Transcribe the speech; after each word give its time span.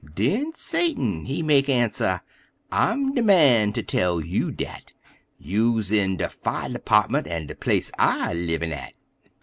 Den 0.15 0.51
Satan, 0.55 1.25
he 1.25 1.43
mek 1.43 1.69
answer: 1.69 2.21
"I'm 2.71 3.13
de 3.13 3.21
man 3.21 3.71
ter 3.71 3.83
tell 3.83 4.19
you 4.19 4.49
dat: 4.49 4.93
You's 5.37 5.91
in 5.91 6.17
de 6.17 6.27
fire 6.27 6.69
department 6.69 7.27
er 7.27 7.45
de 7.45 7.53
place 7.53 7.91
I 7.99 8.33
livin' 8.33 8.73
at!" 8.73 8.95